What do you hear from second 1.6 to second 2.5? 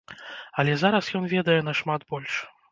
нашмат больш.